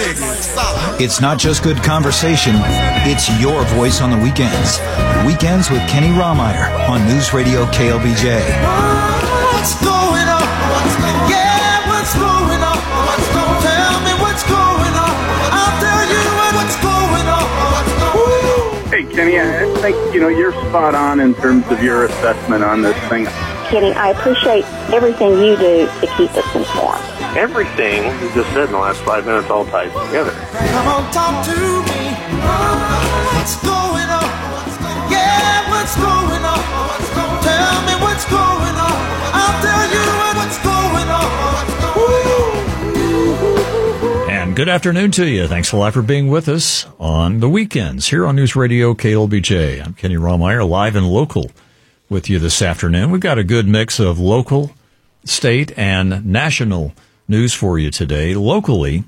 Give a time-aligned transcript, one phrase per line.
[0.00, 2.54] It's not just good conversation,
[3.02, 4.78] it's your voice on the weekends.
[5.26, 8.38] Weekends with Kenny Rahmeyer on News Radio KLBJ.
[8.38, 10.46] What's going on?
[11.26, 12.78] Yeah, what's going on?
[13.58, 15.14] Tell me what's going on.
[15.50, 16.22] I'll tell you
[16.54, 17.48] what's going on.
[18.90, 22.82] Hey, Kenny, I think, you know, you're spot on in terms of your assessment on
[22.82, 23.26] this thing.
[23.66, 26.57] Kenny, I appreciate everything you do to keep us informed
[27.38, 30.32] everything you just said in the last five minutes all ties together.
[30.32, 32.10] Come on, talk to me.
[33.38, 34.26] What's going on?
[35.06, 36.58] Yeah, what's going on?
[37.46, 38.98] Tell me what's going on.
[39.38, 40.02] I'll tell you
[40.34, 41.38] what's going on.
[44.30, 45.46] And good afternoon to you.
[45.46, 49.86] Thanks a lot for being with us on the weekends here on News Radio KLBJ.
[49.86, 51.52] I'm Kenny Rahmeyer, live and local
[52.10, 53.12] with you this afternoon.
[53.12, 54.72] We've got a good mix of local,
[55.24, 56.94] state, and national
[57.28, 58.34] news for you today.
[58.34, 59.04] Locally,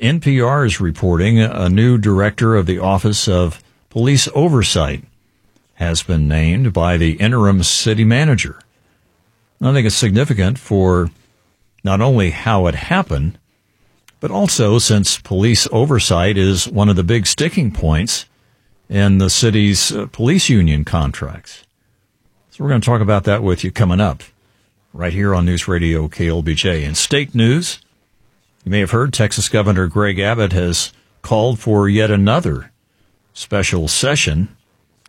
[0.00, 5.04] NPR is reporting a new director of the Office of Police Oversight
[5.74, 8.60] has been named by the interim city manager.
[9.60, 11.10] I think it's significant for
[11.84, 13.38] not only how it happened,
[14.20, 18.26] but also since police oversight is one of the big sticking points
[18.88, 21.64] in the city's uh, police union contracts.
[22.50, 24.22] So we're going to talk about that with you coming up
[24.92, 26.82] right here on News Radio KLBJ.
[26.82, 27.80] In state news,
[28.64, 32.70] you may have heard Texas Governor Greg Abbott has called for yet another
[33.32, 34.54] special session.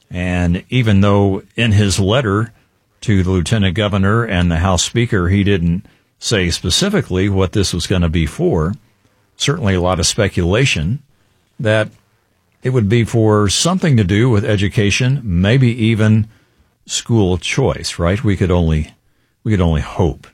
[0.10, 2.54] And even though in his letter
[3.02, 5.86] to the lieutenant governor and the House Speaker, he didn't
[6.18, 8.74] say specifically what this was going to be for,
[9.36, 11.04] certainly a lot of speculation
[11.60, 11.90] that
[12.62, 16.30] it would be for something to do with education, maybe even
[16.86, 18.24] school choice, right?
[18.24, 18.94] We could only
[19.44, 20.28] we could only hope.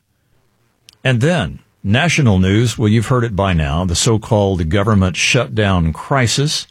[1.03, 3.85] And then, national news, well, you've heard it by now.
[3.85, 6.67] The so called government shutdown crisis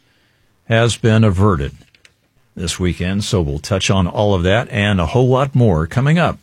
[0.65, 1.73] has been averted
[2.55, 3.23] this weekend.
[3.23, 6.37] So we'll touch on all of that and a whole lot more coming up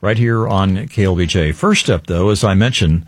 [0.00, 1.54] right here on KLBJ.
[1.54, 3.06] First up, though, as I mentioned,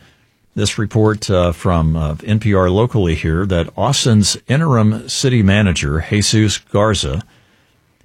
[0.55, 7.23] this report uh, from uh, NPR locally here that Austin's interim city manager, Jesus Garza,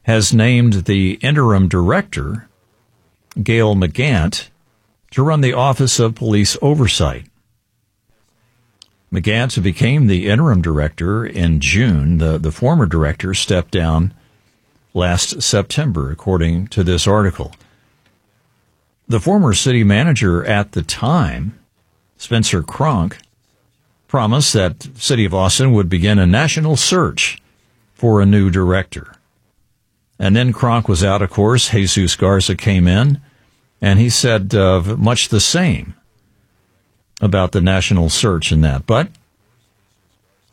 [0.04, 2.48] has named the interim director
[3.44, 4.50] Gail McCant
[5.12, 7.26] to run the Office of Police Oversight.
[9.12, 12.18] McCant became the interim director in June.
[12.18, 14.14] The, the former director stepped down
[14.94, 17.54] last September, according to this article.
[19.08, 21.58] The former city manager at the time,
[22.18, 23.18] Spencer Cronk,
[24.08, 27.42] promised that City of Austin would begin a national search
[27.94, 29.14] for a new director.
[30.20, 31.70] And then Cronk was out, of course.
[31.70, 33.22] Jesus Garza came in.
[33.82, 35.94] And he said uh, much the same
[37.22, 38.86] about the national search and that.
[38.86, 39.10] But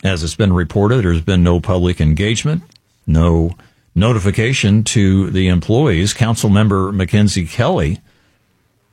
[0.03, 2.63] as it's been reported, there's been no public engagement,
[3.07, 3.57] no
[3.95, 6.13] notification to the employees.
[6.13, 8.01] Council member Mackenzie Kelly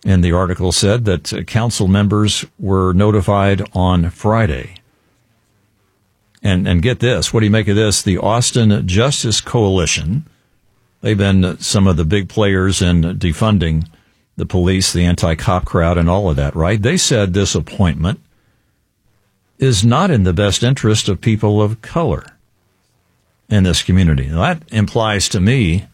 [0.03, 4.75] in the article said that council members were notified on Friday.
[6.43, 8.01] And, and get this, what do you make of this?
[8.01, 10.25] The Austin Justice Coalition,
[11.01, 13.87] they've been some of the big players in defunding
[14.35, 16.81] the police, the anti cop crowd, and all of that, right?
[16.81, 18.19] They said this appointment
[19.59, 22.25] is not in the best interest of people of color
[23.49, 24.27] in this community.
[24.27, 25.85] Now, that implies to me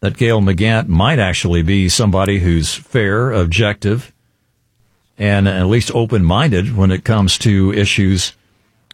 [0.00, 4.12] that Gail McCant might actually be somebody who's fair, objective,
[5.18, 8.32] and at least open minded when it comes to issues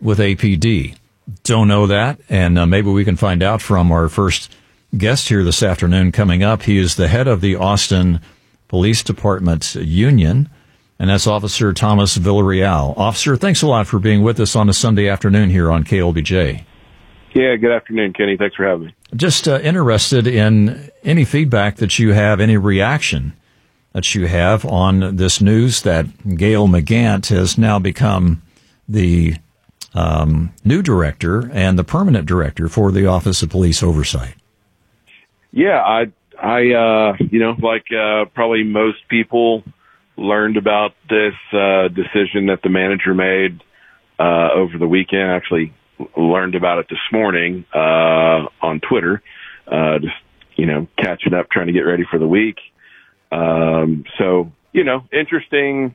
[0.00, 0.97] with APD.
[1.44, 4.50] Don't know that, and uh, maybe we can find out from our first
[4.97, 6.62] guest here this afternoon coming up.
[6.62, 8.20] He is the head of the Austin
[8.74, 10.50] Police Department Union,
[10.98, 12.98] and that's Officer Thomas Villarreal.
[12.98, 16.64] Officer, thanks a lot for being with us on a Sunday afternoon here on KLBJ.
[17.34, 18.36] Yeah, good afternoon, Kenny.
[18.36, 18.94] Thanks for having me.
[19.14, 23.34] Just uh, interested in any feedback that you have, any reaction
[23.92, 28.42] that you have on this news that Gail McCant has now become
[28.88, 29.36] the
[29.94, 34.34] um, new director and the permanent director for the Office of Police Oversight.
[35.53, 36.06] Yeah, I
[36.41, 39.63] I, uh, you know, like, uh, probably most people
[40.16, 43.63] learned about this, uh, decision that the manager made,
[44.19, 45.31] uh, over the weekend.
[45.31, 45.72] Actually
[46.16, 49.22] learned about it this morning, uh, on Twitter,
[49.66, 50.15] uh, just,
[50.57, 52.59] you know, catching up, trying to get ready for the week.
[53.33, 55.95] Um, so, you know, interesting,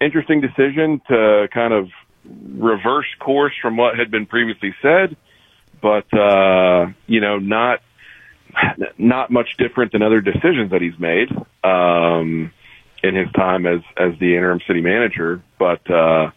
[0.00, 1.88] interesting decision to kind of
[2.24, 5.16] reverse course from what had been previously said,
[5.80, 7.80] but, uh, you know, not,
[8.98, 11.30] not much different than other decisions that he's made
[11.62, 12.52] um,
[13.02, 15.42] in his time as as the interim city manager.
[15.58, 16.30] But uh,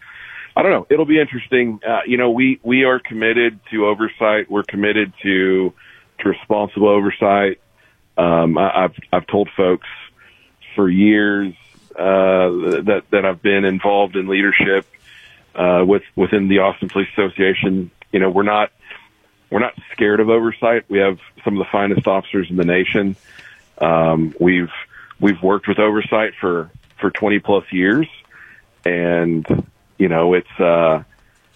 [0.56, 0.88] I don't know.
[0.90, 1.80] It'll be interesting.
[1.88, 4.50] Uh, you know, we we are committed to oversight.
[4.50, 5.74] We're committed to
[6.20, 7.60] to responsible oversight.
[8.18, 9.88] Um, I, I've I've told folks
[10.76, 11.54] for years
[11.92, 12.50] uh,
[12.88, 14.86] that that I've been involved in leadership
[15.56, 17.92] uh, with within the Austin Police Association.
[18.12, 18.72] You know, we're not
[19.50, 20.86] we're not scared of oversight.
[20.90, 23.16] We have some of the finest officers in the nation.
[23.80, 24.72] Um, we've
[25.20, 28.08] we've worked with oversight for for 20 plus years,
[28.86, 29.46] and
[29.98, 31.04] you know it's uh,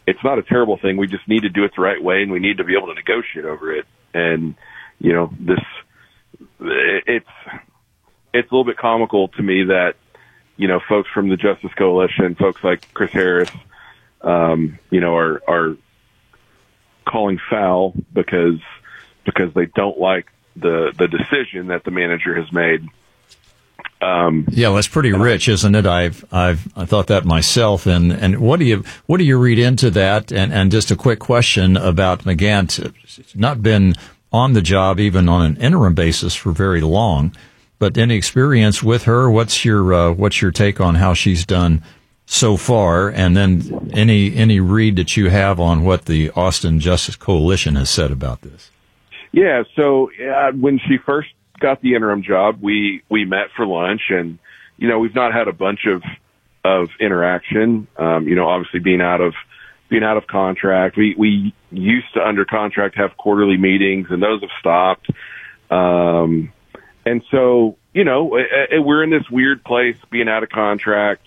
[0.08, 0.98] it's not a terrible thing.
[0.98, 2.88] We just need to do it the right way, and we need to be able
[2.88, 3.86] to negotiate over it.
[4.14, 4.56] And
[5.00, 5.60] you know this
[6.60, 7.30] it's
[8.34, 9.96] it's a little bit comical to me that
[10.58, 13.50] you know folks from the Justice Coalition, folks like Chris Harris,
[14.24, 15.78] um, you know, are are
[17.06, 18.60] calling foul because
[19.26, 22.88] because they don't like the the decision that the manager has made.
[24.02, 25.86] Um, yeah, well, that's pretty rich, isn't it?
[25.86, 27.86] I've I've I thought that myself.
[27.86, 30.32] And and what do you what do you read into that?
[30.32, 32.94] And and just a quick question about McCant.
[33.20, 33.94] It's not been
[34.34, 37.36] on the job even on an interim basis for very long.
[37.80, 39.30] But any experience with her?
[39.30, 41.84] What's your uh, what's your take on how she's done
[42.26, 43.10] so far?
[43.10, 47.90] And then any any read that you have on what the Austin Justice Coalition has
[47.90, 48.72] said about this?
[49.32, 49.64] Yeah.
[49.76, 51.30] So uh, when she first
[51.60, 54.40] got the interim job, we we met for lunch, and
[54.78, 56.04] you know we've not had a bunch of
[56.64, 57.88] of interaction.
[57.98, 59.34] Um, you know, obviously being out of
[59.90, 64.42] being out of contract, we we used to under contract have quarterly meetings, and those
[64.42, 65.10] have stopped.
[65.70, 66.52] Um,
[67.06, 71.26] and so, you know, it, it, we're in this weird place being out of contract.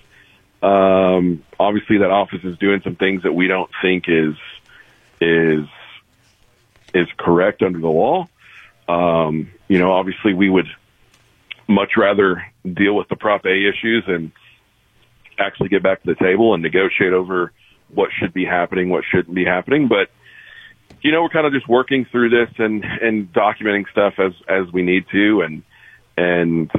[0.64, 4.34] Um, obviously that office is doing some things that we don't think is,
[5.20, 5.66] is,
[6.94, 8.26] is correct under the law.
[8.88, 10.68] Um, you know, obviously we would
[11.68, 14.32] much rather deal with the Prop A issues and
[15.38, 17.52] actually get back to the table and negotiate over
[17.92, 19.88] what should be happening, what shouldn't be happening.
[19.88, 20.08] But,
[21.02, 24.72] you know, we're kind of just working through this and and documenting stuff as as
[24.72, 25.62] we need to, and
[26.16, 26.70] and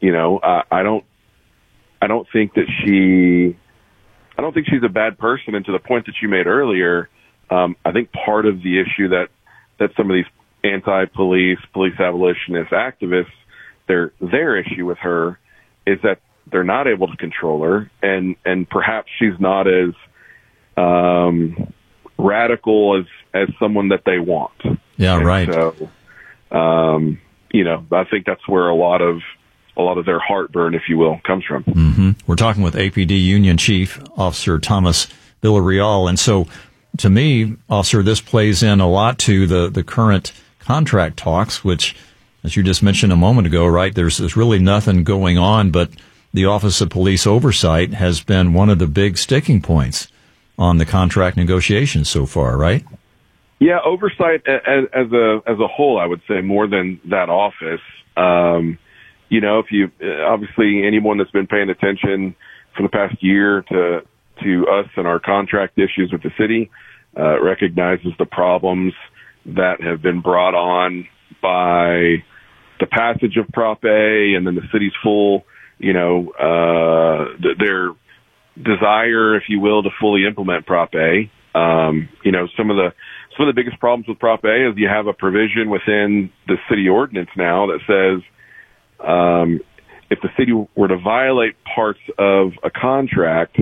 [0.00, 1.04] you know, I, I don't
[2.02, 3.56] I don't think that she
[4.36, 5.54] I don't think she's a bad person.
[5.54, 7.08] And to the point that you made earlier,
[7.48, 9.28] um, I think part of the issue that
[9.78, 10.26] that some of these
[10.64, 13.32] anti-police, police abolitionist activists,
[13.86, 15.38] their their issue with her
[15.86, 16.20] is that
[16.50, 19.94] they're not able to control her, and and perhaps she's not as
[20.76, 21.72] um,
[22.18, 24.60] radical as as someone that they want.
[24.96, 25.48] Yeah, and right.
[25.48, 25.88] So,
[26.50, 27.20] um,
[27.52, 29.20] you know, I think that's where a lot of
[29.76, 31.64] a lot of their heartburn, if you will, comes from.
[31.64, 32.10] Mm-hmm.
[32.26, 35.08] We're talking with APD Union Chief Officer Thomas
[35.42, 36.46] Villarreal, and so
[36.98, 41.96] to me, Officer, this plays in a lot to the the current contract talks, which,
[42.44, 43.94] as you just mentioned a moment ago, right?
[43.94, 45.90] There's there's really nothing going on, but
[46.32, 50.08] the Office of Police Oversight has been one of the big sticking points
[50.58, 52.84] on the contract negotiations so far, right?
[53.58, 57.80] Yeah, oversight as, as a as a whole, I would say more than that office.
[58.16, 58.78] Um,
[59.32, 59.90] you know, if you
[60.28, 62.36] obviously anyone that's been paying attention
[62.76, 64.00] for the past year to
[64.42, 66.70] to us and our contract issues with the city
[67.18, 68.92] uh, recognizes the problems
[69.46, 71.08] that have been brought on
[71.40, 72.22] by
[72.78, 75.44] the passage of Prop A and then the city's full,
[75.78, 77.92] you know, uh, their
[78.62, 81.30] desire, if you will, to fully implement Prop A.
[81.58, 82.92] Um, you know, some of the
[83.38, 86.56] some of the biggest problems with Prop A is you have a provision within the
[86.68, 88.22] city ordinance now that says
[89.06, 89.60] um,
[90.10, 93.58] if the city were to violate parts of a contract,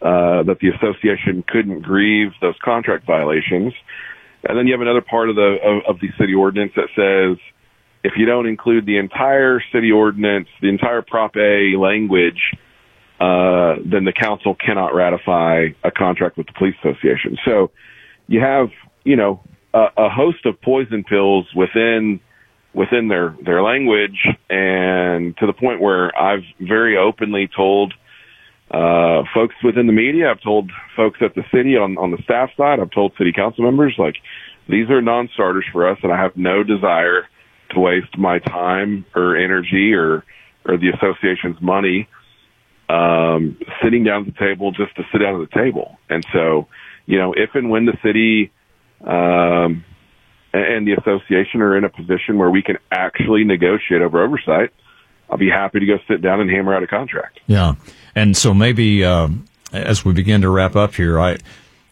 [0.00, 3.72] uh, that the association couldn't grieve those contract violations.
[4.44, 7.38] And then you have another part of the of, of the city ordinance that says
[8.04, 12.40] if you don't include the entire city ordinance, the entire Prop A language,
[13.18, 17.36] uh, then the council cannot ratify a contract with the police association.
[17.44, 17.72] So
[18.28, 18.68] you have,
[19.04, 19.42] you know,
[19.74, 22.20] a, a host of poison pills within
[22.78, 24.18] within their their language,
[24.48, 27.92] and to the point where I've very openly told
[28.70, 32.50] uh, folks within the media, I've told folks at the city on on the staff
[32.56, 34.14] side, I've told city council members like
[34.68, 37.26] these are non-starters for us, and I have no desire
[37.70, 40.24] to waste my time or energy or
[40.64, 42.08] or the association's money
[42.88, 45.98] um, sitting down at the table just to sit down at the table.
[46.08, 46.68] And so,
[47.06, 48.52] you know, if and when the city
[49.00, 49.84] um,
[50.52, 54.70] and the association are in a position where we can actually negotiate over oversight,
[55.30, 57.40] I'll be happy to go sit down and hammer out a contract.
[57.46, 57.74] Yeah.
[58.14, 59.28] And so maybe uh,
[59.72, 61.38] as we begin to wrap up here, I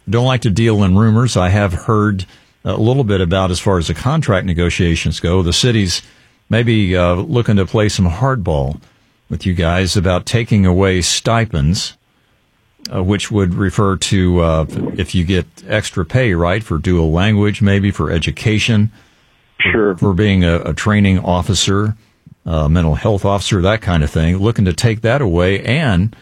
[0.09, 1.37] don't like to deal in rumors.
[1.37, 2.25] I have heard
[2.65, 5.43] a little bit about as far as the contract negotiations go.
[5.43, 6.03] The city's
[6.49, 8.81] maybe uh, looking to play some hardball
[9.29, 11.97] with you guys about taking away stipends
[12.95, 14.66] uh, which would refer to uh,
[14.97, 18.90] if you get extra pay, right, for dual language, maybe for education,
[19.61, 19.97] Sure.
[19.97, 21.97] for being a, a training officer,
[22.45, 24.37] uh, mental health officer, that kind of thing.
[24.37, 26.14] Looking to take that away and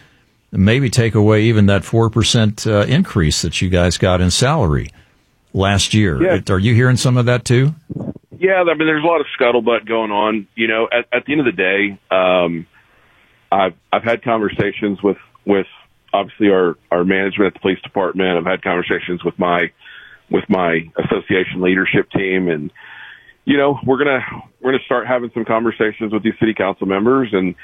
[0.51, 4.89] maybe take away even that four percent uh, increase that you guys got in salary
[5.53, 6.21] last year.
[6.23, 6.39] Yeah.
[6.53, 7.75] Are you hearing some of that too?
[8.37, 10.47] Yeah, I mean, there's a lot of scuttlebutt going on.
[10.55, 12.67] You know, at, at the end of the day, um,
[13.51, 15.67] I've I've had conversations with with
[16.15, 18.37] obviously our our management at the police department.
[18.37, 19.71] I've had conversations with my
[20.31, 22.71] with my association leadership team, and
[23.45, 24.21] you know, we're gonna
[24.61, 27.55] we're gonna start having some conversations with these city council members and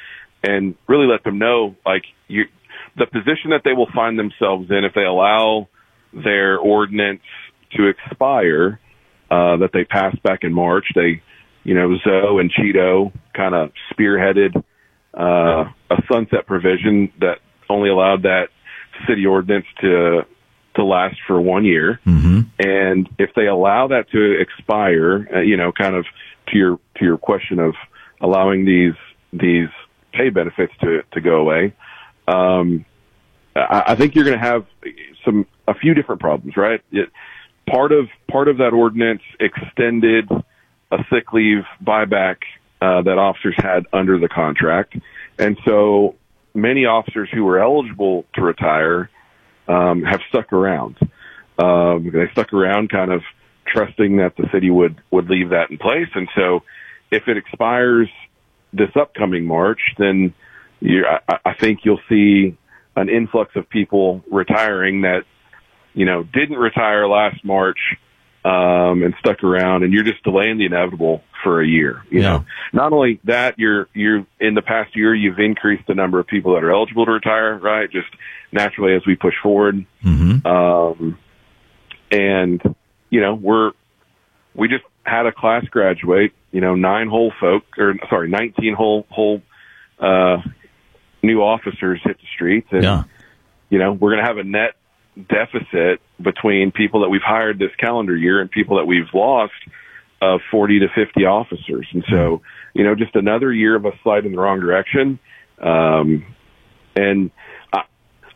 [0.43, 2.45] and really let them know like you
[2.97, 5.67] the position that they will find themselves in if they allow
[6.13, 7.21] their ordinance
[7.77, 8.79] to expire
[9.29, 10.85] uh, that they passed back in March.
[10.93, 11.21] They,
[11.63, 14.61] you know, Zo and Chito kind of spearheaded
[15.13, 17.39] uh, a sunset provision that
[17.71, 18.49] only allowed that
[19.07, 20.25] city ordinance to
[20.75, 21.99] to last for one year.
[22.05, 22.41] Mm-hmm.
[22.59, 26.05] And if they allow that to expire, uh, you know, kind of
[26.47, 27.75] to your to your question of
[28.21, 28.93] allowing these
[29.33, 29.69] these
[30.13, 31.73] pay benefits to to go away,
[32.27, 32.85] um,
[33.55, 34.65] I, I think you're going to have
[35.25, 36.81] some a few different problems, right?
[36.91, 37.09] It,
[37.69, 40.29] part of part of that ordinance extended
[40.91, 42.37] a sick leave buyback
[42.81, 44.95] uh, that officers had under the contract,
[45.37, 46.15] and so
[46.53, 49.09] many officers who were eligible to retire
[49.67, 50.97] um, have stuck around.
[51.57, 53.21] Um, they stuck around, kind of
[53.65, 56.61] trusting that the city would would leave that in place, and so
[57.11, 58.09] if it expires
[58.73, 60.33] this upcoming March, then
[60.79, 62.57] you, I, I think you'll see
[62.95, 65.23] an influx of people retiring that
[65.93, 67.79] you know didn't retire last March
[68.43, 72.03] um, and stuck around, and you're just delaying the inevitable for a year.
[72.09, 72.29] You Yeah.
[72.37, 76.27] know, not only that, you're you're in the past year you've increased the number of
[76.27, 77.89] people that are eligible to retire, right?
[77.91, 78.09] Just
[78.51, 80.45] naturally as we push forward, Mm-hmm.
[80.47, 81.17] um,
[82.11, 82.61] and
[83.09, 83.71] you know we're
[84.55, 89.05] we just had a class graduate, you know, nine whole folk or sorry, nineteen whole
[89.09, 89.41] whole
[89.99, 90.37] uh,
[91.23, 93.03] new officers hit the streets, and Yeah.
[93.69, 94.75] you know we're going to have a net
[95.29, 99.53] deficit between people that we've hired this calendar year and people that we've lost
[100.21, 101.87] of 40 to 50 officers.
[101.93, 102.41] And so,
[102.73, 105.19] you know, just another year of a slide in the wrong direction.
[105.59, 106.25] Um,
[106.95, 107.31] and
[107.73, 107.83] I,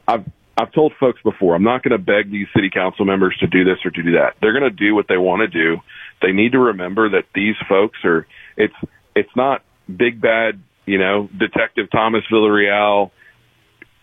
[0.07, 0.25] I've,
[0.57, 3.63] I've told folks before, I'm not going to beg these city council members to do
[3.63, 4.35] this or to do that.
[4.41, 5.81] They're going to do what they want to do.
[6.21, 8.25] They need to remember that these folks are,
[8.57, 8.73] it's,
[9.15, 9.63] it's not
[9.93, 13.11] big bad, you know, Detective Thomas Villarreal,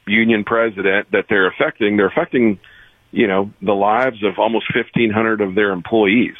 [0.06, 1.96] union president that they're affecting.
[1.96, 2.60] They're affecting,
[3.12, 6.34] you know, the lives of almost 1,500 of their employees,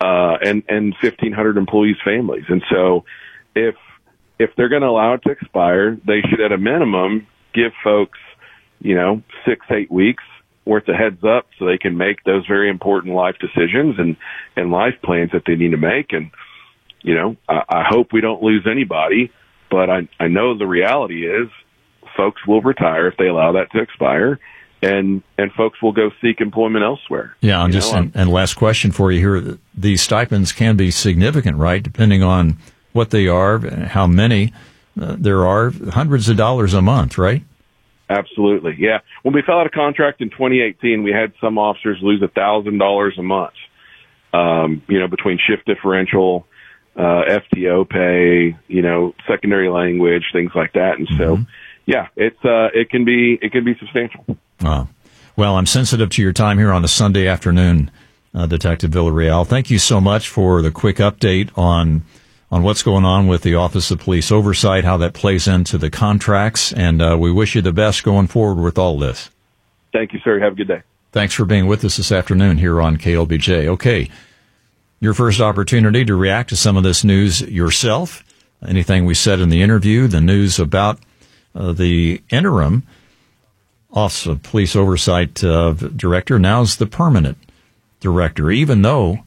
[0.00, 2.44] uh, and, and 1,500 employees' families.
[2.48, 3.04] And so
[3.54, 3.74] if,
[4.38, 8.18] if they're going to allow it to expire, they should at a minimum give folks,
[8.80, 10.22] you know, six, eight weeks
[10.64, 14.16] worth of heads up so they can make those very important life decisions and,
[14.56, 16.12] and life plans that they need to make.
[16.12, 16.30] And,
[17.02, 19.30] you know, I, I hope we don't lose anybody,
[19.70, 21.48] but I, I know the reality is
[22.16, 24.38] folks will retire if they allow that to expire
[24.84, 27.36] and, and folks will go seek employment elsewhere.
[27.40, 30.90] Yeah, and just know, and, and last question for you here: these stipends can be
[30.90, 31.82] significant, right?
[31.82, 32.58] Depending on
[32.92, 34.52] what they are, how many
[35.00, 37.42] uh, there are, hundreds of dollars a month, right?
[38.08, 38.76] Absolutely.
[38.78, 38.98] Yeah.
[39.22, 42.78] When we fell out of contract in 2018, we had some officers lose a thousand
[42.78, 43.54] dollars a month.
[44.32, 46.46] Um, you know, between shift differential,
[46.96, 47.22] uh,
[47.54, 50.98] FTO pay, you know, secondary language, things like that.
[50.98, 51.38] And so,
[51.86, 54.24] yeah, it's, uh, it can be, it can be substantial.
[54.60, 54.88] Wow.
[55.36, 57.90] Well, I'm sensitive to your time here on a Sunday afternoon,
[58.34, 59.46] uh, Detective Villarreal.
[59.46, 62.02] Thank you so much for the quick update on
[62.50, 65.90] on what's going on with the Office of Police Oversight, how that plays into the
[65.90, 69.28] contracts, and uh, we wish you the best going forward with all this.
[69.92, 70.38] Thank you, sir.
[70.38, 70.82] Have a good day.
[71.10, 73.66] Thanks for being with us this afternoon here on KLBJ.
[73.66, 74.08] Okay,
[75.00, 78.22] your first opportunity to react to some of this news yourself.
[78.64, 81.00] Anything we said in the interview, the news about
[81.54, 82.82] uh, the interim
[83.92, 87.38] Office of Police Oversight uh, Director, now's the permanent
[88.00, 89.20] director, even though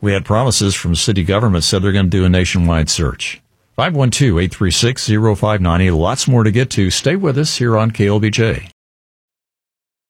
[0.00, 3.42] we had promises from city government said they're going to do a nationwide search.
[3.78, 5.96] 512-836-0590.
[5.96, 6.90] Lots more to get to.
[6.90, 8.70] Stay with us here on KLBJ.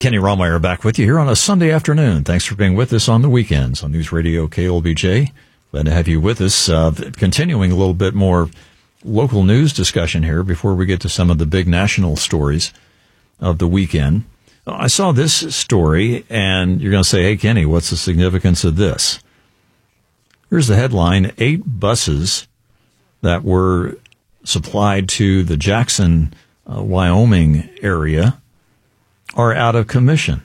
[0.00, 2.24] Kenny Rahmeyer back with you here on a Sunday afternoon.
[2.24, 5.30] Thanks for being with us on the weekends on News Radio KLBJ.
[5.70, 6.68] Glad to have you with us.
[6.68, 8.48] Uh, continuing a little bit more
[9.04, 12.72] local news discussion here before we get to some of the big national stories
[13.38, 14.24] of the weekend.
[14.66, 18.76] I saw this story and you're going to say, Hey, Kenny, what's the significance of
[18.76, 19.20] this?
[20.50, 21.32] Here's the headline.
[21.38, 22.46] Eight buses
[23.22, 23.96] that were
[24.44, 26.34] supplied to the Jackson,
[26.66, 28.40] uh, Wyoming area
[29.34, 30.42] are out of commission.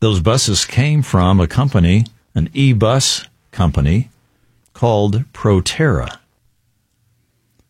[0.00, 4.10] Those buses came from a company, an e bus company
[4.74, 6.18] called Proterra.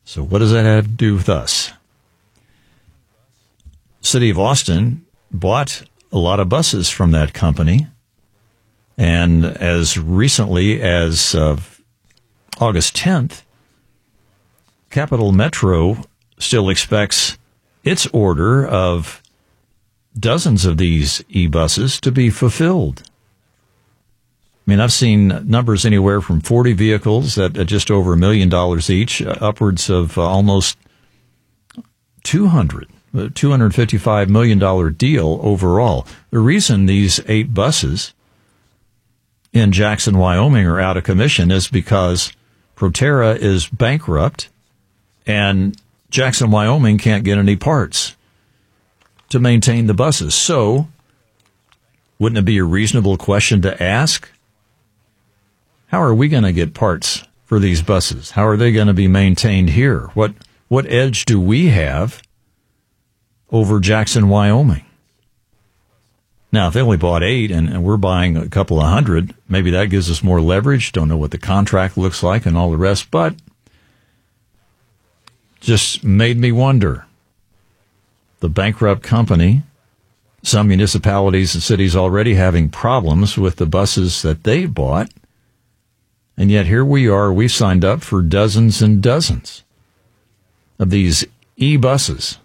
[0.07, 1.73] So, what does that have to do with us?
[4.01, 5.83] City of Austin bought
[6.13, 7.89] a lot of buses from that company.
[8.97, 11.83] And as recently as of
[12.61, 13.43] August 10th,
[14.91, 16.05] Capital Metro
[16.39, 17.37] still expects
[17.83, 19.21] its order of
[20.17, 23.03] dozens of these e buses to be fulfilled.
[24.67, 28.91] I mean, I've seen numbers anywhere from 40 vehicles at, just over a million dollars
[28.91, 30.77] each, uh, upwards of uh, almost
[32.25, 36.05] 200, uh, $255 million deal overall.
[36.31, 38.13] The reason these eight buses
[39.53, 42.33] in Jackson, Wyoming are out of commission is because
[42.77, 44.49] Proterra is bankrupt
[45.27, 45.81] and
[46.11, 48.17] Jackson, Wyoming can't get any parts
[49.29, 50.35] to maintain the buses.
[50.35, 50.89] So,
[52.19, 54.29] wouldn't it be a reasonable question to ask?
[55.87, 58.33] How are we going to get parts for these buses?
[58.33, 60.11] How are they going to be maintained here?
[60.15, 60.35] What
[60.69, 62.23] what edge do we have
[63.51, 64.85] over Jackson, Wyoming?
[66.51, 69.71] Now, if they only bought eight and, and, we're buying a couple of hundred, maybe
[69.73, 70.93] that gives us more leverage.
[70.93, 73.35] Don't know what the contract looks like and all the rest, but
[75.61, 77.05] just made me wonder.
[78.41, 79.63] The bankrupt company,
[80.43, 85.11] some municipalities and cities already having problems with the buses that they bought.
[86.37, 89.65] And yet here we are, we've signed up for dozens and dozens
[90.79, 91.25] of these
[91.57, 92.39] e buses.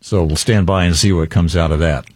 [0.00, 2.06] So we'll stand by and see what comes out of that.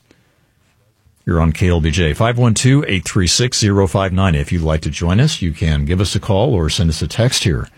[1.26, 4.38] You're on KLBJ 512 836 0590.
[4.38, 7.02] If you'd like to join us, you can give us a call or send us
[7.02, 7.68] a text here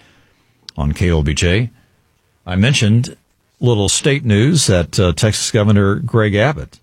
[0.77, 1.71] on KLBJ.
[2.47, 3.17] I mentioned
[3.61, 6.79] little state news that uh, Texas Governor Greg Abbott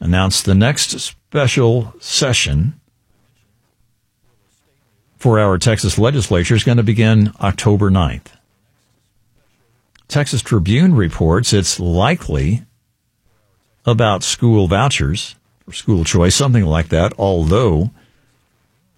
[0.00, 2.80] announced the next special session
[5.22, 8.26] for our Texas legislature is going to begin October 9th.
[10.08, 12.64] Texas Tribune reports it's likely
[13.86, 15.36] about school vouchers
[15.68, 17.92] or school choice, something like that, although,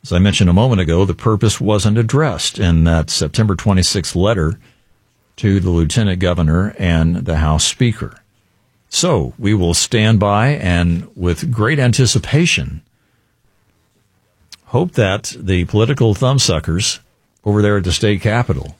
[0.02, 4.58] as I mentioned a moment ago, the purpose wasn't addressed in that September 26th letter
[5.36, 8.22] to the lieutenant governor and the House Speaker.
[8.88, 12.80] So we will stand by and with great anticipation
[14.74, 16.98] hope that the political thumbsuckers
[17.44, 18.74] over there at the state capitol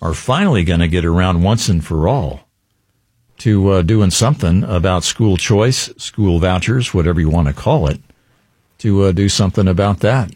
[0.00, 2.48] are finally going to get around once and for all
[3.36, 8.00] to uh, doing something about school choice, school vouchers, whatever you want to call it,
[8.78, 10.32] to uh, do something about that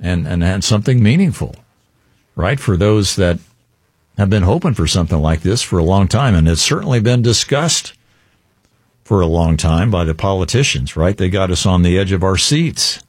[0.00, 1.54] and, and, and something meaningful,
[2.34, 2.58] right?
[2.58, 3.38] For those that
[4.18, 7.22] have been hoping for something like this for a long time, and it's certainly been
[7.22, 7.92] discussed
[9.04, 11.16] for a long time by the politicians, right?
[11.16, 13.00] They got us on the edge of our seats.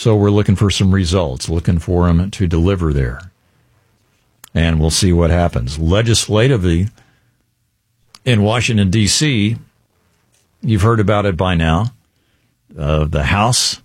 [0.00, 3.20] So we're looking for some results, looking for them to deliver there.
[4.54, 5.78] And we'll see what happens.
[5.78, 6.88] Legislatively,
[8.24, 9.58] in Washington, D.C.,
[10.62, 11.92] you've heard about it by now.
[12.74, 13.82] Uh, the House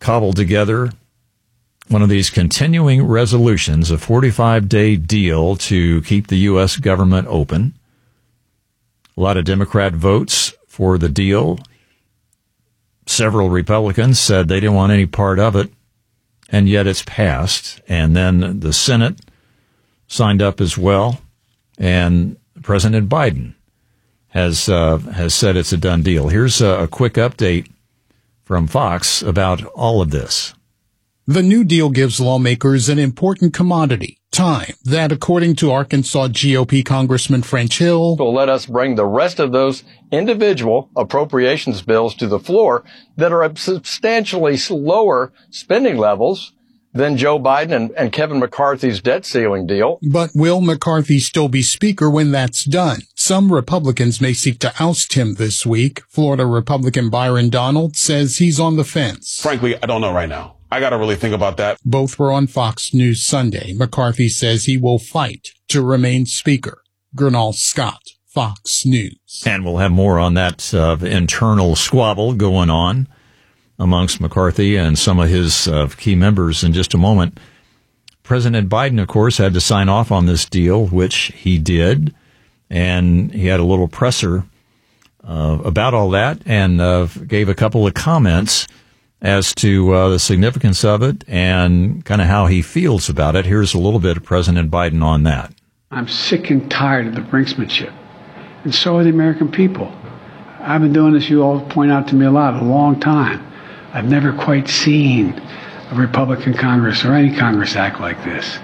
[0.00, 0.90] cobbled together
[1.88, 6.78] one of these continuing resolutions, a 45 day deal to keep the U.S.
[6.78, 7.74] government open.
[9.18, 11.58] A lot of Democrat votes for the deal.
[13.06, 15.70] Several Republicans said they didn't want any part of it,
[16.48, 17.80] and yet it's passed.
[17.86, 19.20] And then the Senate
[20.06, 21.20] signed up as well,
[21.78, 23.54] and President Biden
[24.28, 26.28] has uh, has said it's a done deal.
[26.28, 27.70] Here's a, a quick update
[28.42, 30.54] from Fox about all of this.
[31.26, 37.42] The New Deal gives lawmakers an important commodity, time, that according to Arkansas GOP Congressman
[37.42, 39.84] French Hill will let us bring the rest of those
[40.14, 42.84] individual appropriations bills to the floor
[43.16, 46.52] that are at substantially lower spending levels
[46.92, 49.98] than Joe Biden and, and Kevin McCarthy's debt ceiling deal.
[50.10, 53.00] But will McCarthy still be Speaker when that's done?
[53.14, 56.02] Some Republicans may seek to oust him this week.
[56.08, 59.40] Florida Republican Byron Donald says he's on the fence.
[59.42, 60.56] Frankly, I don't know right now.
[60.70, 61.78] I got to really think about that.
[61.84, 63.72] Both were on Fox News Sunday.
[63.74, 66.82] McCarthy says he will fight to remain Speaker.
[67.14, 68.02] Gernal Scott,
[68.34, 69.44] Fox News.
[69.46, 73.06] And we'll have more on that uh, internal squabble going on
[73.78, 77.38] amongst McCarthy and some of his uh, key members in just a moment.
[78.24, 82.12] President Biden, of course, had to sign off on this deal, which he did.
[82.68, 84.42] And he had a little presser
[85.22, 88.66] uh, about all that and uh, gave a couple of comments
[89.22, 93.46] as to uh, the significance of it and kind of how he feels about it.
[93.46, 95.54] Here's a little bit of President Biden on that.
[95.92, 97.94] I'm sick and tired of the brinksmanship.
[98.64, 99.94] And so are the American people.
[100.60, 103.46] I've been doing this, you all point out to me a lot, a long time.
[103.92, 105.40] I've never quite seen
[105.90, 108.58] a Republican Congress or any Congress act like this.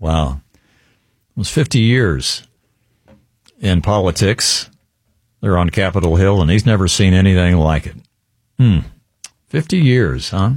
[0.00, 0.40] Wow.
[0.54, 2.42] It was 50 years
[3.60, 4.70] in politics.
[5.40, 7.96] They're on Capitol Hill, and he's never seen anything like it.
[8.58, 8.78] Hmm.
[9.48, 10.52] 50 years, huh?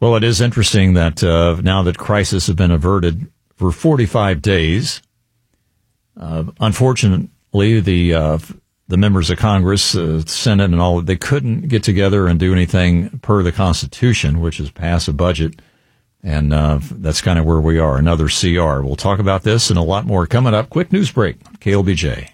[0.00, 5.02] Well, it is interesting that uh, now that crisis has been averted for 45 days,
[6.20, 8.38] uh, unfortunately, the uh,
[8.88, 13.18] the members of Congress, uh, Senate, and all they couldn't get together and do anything
[13.20, 15.60] per the Constitution, which is pass a budget,
[16.22, 17.96] and uh, that's kind of where we are.
[17.96, 18.82] Another CR.
[18.82, 20.68] We'll talk about this and a lot more coming up.
[20.68, 21.38] Quick news break.
[21.60, 22.28] KLBJ.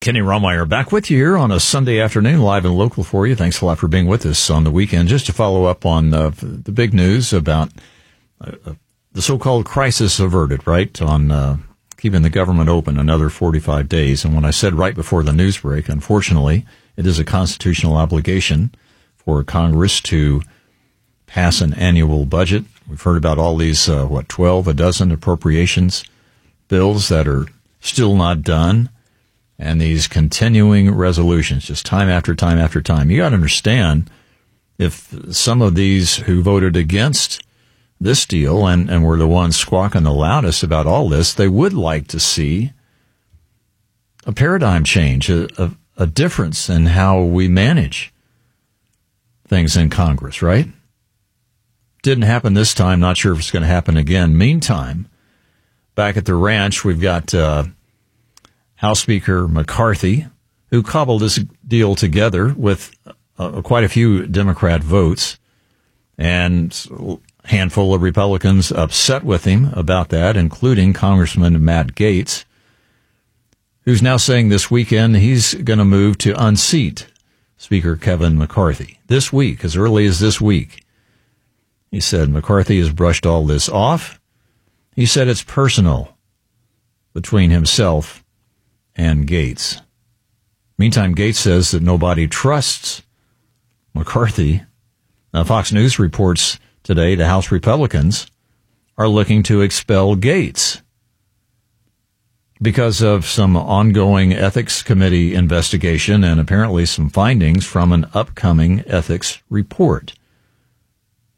[0.00, 3.34] Kenny Rahmeyer back with you here on a Sunday afternoon, live and local for you.
[3.34, 5.08] Thanks a lot for being with us on the weekend.
[5.08, 7.70] Just to follow up on uh, the big news about
[8.40, 8.52] uh,
[9.12, 11.02] the so-called crisis averted, right?
[11.02, 11.30] On
[12.00, 14.24] keeping the government open another 45 days.
[14.24, 16.64] And when I said right before the news break, unfortunately,
[16.96, 18.74] it is a constitutional obligation
[19.16, 20.40] for Congress to
[21.26, 22.64] pass an annual budget.
[22.88, 26.04] We've heard about all these, uh, what, 12, a dozen appropriations
[26.68, 27.46] bills that are
[27.80, 28.88] still not done
[29.58, 33.10] and these continuing resolutions, just time after time after time.
[33.10, 34.10] You got to understand
[34.78, 37.42] if some of these who voted against
[38.00, 41.74] this deal and, and were the ones squawking the loudest about all this, they would
[41.74, 42.72] like to see
[44.26, 48.12] a paradigm change, a, a, a difference in how we manage
[49.46, 50.68] things in Congress, right?
[52.02, 53.00] Didn't happen this time.
[53.00, 54.38] Not sure if it's going to happen again.
[54.38, 55.08] Meantime,
[55.94, 57.64] back at the ranch, we've got uh,
[58.76, 60.26] House Speaker McCarthy,
[60.70, 62.96] who cobbled this deal together with
[63.38, 65.38] uh, quite a few Democrat votes.
[66.16, 66.72] And
[67.50, 72.44] handful of Republicans upset with him about that, including Congressman Matt Gaetz,
[73.82, 77.08] who's now saying this weekend he's going to move to unseat
[77.56, 80.84] Speaker Kevin McCarthy this week, as early as this week.
[81.90, 84.20] He said McCarthy has brushed all this off.
[84.94, 86.16] He said it's personal
[87.12, 88.24] between himself
[88.94, 89.80] and Gaetz.
[90.78, 93.02] Meantime, Gaetz says that nobody trusts
[93.92, 94.62] McCarthy.
[95.34, 96.58] Now, Fox News reports
[96.90, 98.26] today the House Republicans
[98.98, 100.82] are looking to expel Gaetz
[102.60, 109.40] because of some ongoing ethics committee investigation and apparently some findings from an upcoming ethics
[109.48, 110.14] report.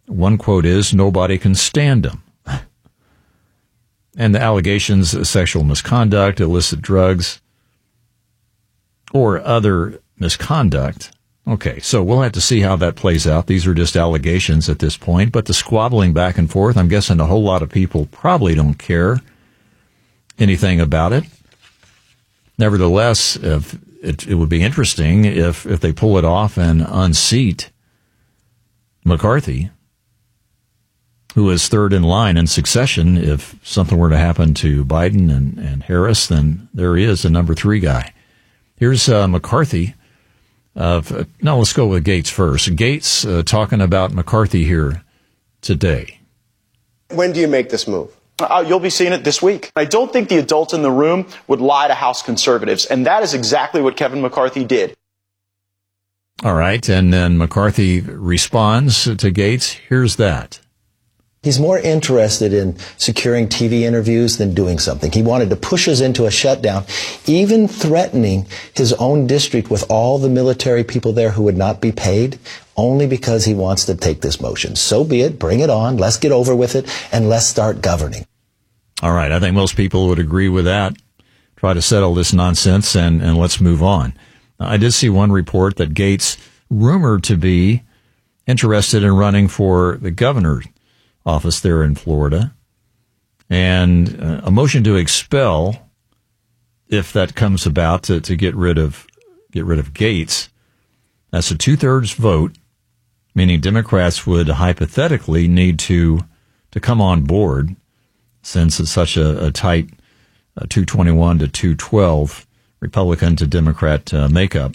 [0.07, 2.23] One quote is, nobody can stand him.
[4.17, 7.43] and the allegations of sexual misconduct, illicit drugs,
[9.12, 11.12] or other misconduct
[11.46, 13.48] Okay, so we'll have to see how that plays out.
[13.48, 17.18] These are just allegations at this point, but the squabbling back and forth, I'm guessing
[17.18, 19.20] a whole lot of people probably don't care
[20.38, 21.24] anything about it.
[22.59, 27.70] Nevertheless, if it, it would be interesting if, if they pull it off and unseat
[29.05, 29.70] McCarthy,
[31.35, 33.16] who is third in line in succession.
[33.16, 37.55] If something were to happen to Biden and, and Harris, then there is a number
[37.55, 38.12] three guy.
[38.76, 39.94] Here's uh, McCarthy
[40.76, 42.74] uh, now let's go with Gaetz first.
[42.76, 45.02] Gaetz uh, talking about McCarthy here
[45.61, 46.20] today.
[47.11, 48.14] When do you make this move?
[48.38, 49.70] Uh, you'll be seeing it this week.
[49.76, 53.22] I don't think the adults in the room would lie to House conservatives, and that
[53.22, 54.96] is exactly what Kevin McCarthy did.
[56.42, 59.78] All right, and then McCarthy responds to Gaetz.
[59.88, 60.61] Here's that.
[61.42, 65.11] He's more interested in securing TV interviews than doing something.
[65.11, 66.85] He wanted to push us into a shutdown,
[67.26, 71.90] even threatening his own district with all the military people there who would not be
[71.90, 72.38] paid
[72.76, 74.76] only because he wants to take this motion.
[74.76, 75.40] So be it.
[75.40, 75.96] Bring it on.
[75.96, 78.24] Let's get over with it and let's start governing.
[79.02, 79.33] All right.
[79.33, 80.94] I think most people would agree with that.
[81.57, 84.14] Try to settle this nonsense and, and let's move on.
[84.61, 86.37] I did see one report that Gaetz
[86.70, 87.83] rumored to be
[88.46, 90.62] interested in running for the governor
[91.24, 92.54] office there in Florida,
[93.48, 95.88] and uh, a motion to expel,
[96.88, 99.06] if that comes about, to, to get rid of
[99.50, 100.48] get rid of Gaetz.
[101.30, 102.56] That's a two thirds vote,
[103.35, 106.20] meaning Democrats would hypothetically need to
[106.70, 107.76] to come on board,
[108.42, 109.90] since it's such a, a tight
[110.56, 112.46] uh, 221 to 212
[112.80, 114.72] Republican to Democrat uh, makeup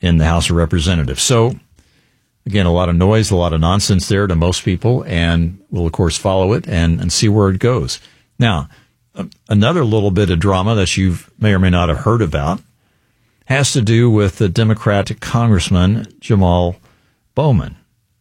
[0.00, 1.22] in the House of Representatives.
[1.22, 1.58] So
[2.48, 5.84] Again, a lot of noise, a lot of nonsense there to most people, and we'll,
[5.84, 8.00] of course, follow it and, and see where it goes.
[8.38, 8.70] Now,
[9.14, 12.62] um, another little bit of drama that you may or may not have heard about
[13.44, 16.76] has to do with the Democratic Congressman Jamal
[17.34, 17.76] Bowman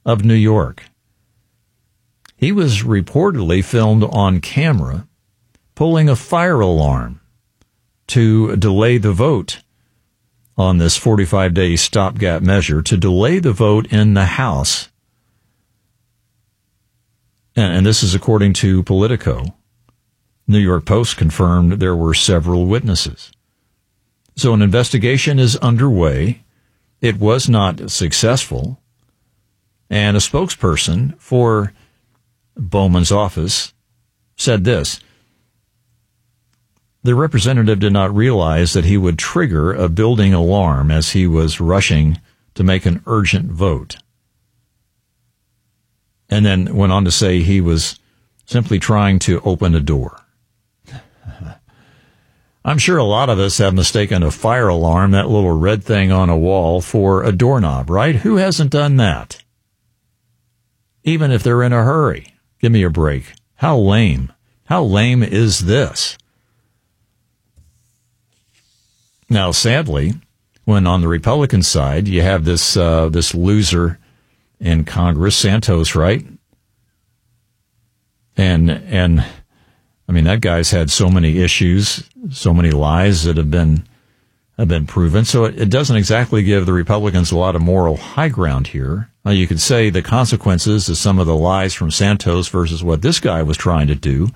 [0.06, 0.84] of New York.
[2.36, 5.08] He was reportedly filmed on camera
[5.74, 7.22] pulling a fire alarm
[8.08, 9.62] to delay the vote
[10.58, 14.90] on this 45 day stopgap measure, to delay the vote in the House.
[17.56, 19.56] And, and this is according to Politico.
[20.48, 23.32] New York Post confirmed there were several witnesses.
[24.36, 26.44] So an investigation is underway.
[27.02, 28.80] It was not successful.
[29.90, 31.74] And a spokesperson for
[32.56, 33.74] Bowman's office
[34.36, 35.00] said this.
[37.08, 41.62] The representative did not realize that he would trigger a building alarm as he was
[41.62, 42.20] rushing
[42.54, 43.96] to make an urgent vote.
[46.30, 47.98] And then went on to say he was
[48.46, 50.20] simply trying to open a door.
[52.66, 56.12] I'm sure a lot of us have mistaken a fire alarm, that little red thing
[56.12, 58.18] on a wall, for a doorknob, right?
[58.18, 59.42] Who hasn't done that?
[61.06, 62.34] Even if they're in a hurry.
[62.60, 63.32] Give me a break.
[63.56, 64.34] How lame.
[64.66, 66.18] How lame is this?
[69.30, 70.14] Now, sadly,
[70.66, 74.00] when on the Republican side you have this uh, this loser
[74.60, 76.26] in Congress, Santos, right?
[78.36, 79.26] And and
[80.08, 83.88] I mean that guy's had so many issues, so many lies that have been
[84.58, 85.26] have been proven.
[85.26, 89.10] So it, it doesn't exactly give the Republicans a lot of moral high ground here.
[89.24, 93.02] Now you could say the consequences of some of the lies from Santos versus what
[93.02, 94.30] this guy was trying to do.